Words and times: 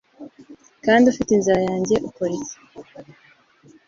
Kandi 0.85 1.05
ufite 1.11 1.29
inzara 1.33 1.61
yanjye, 1.69 1.95
ukora 2.09 2.31
iki 2.39 2.57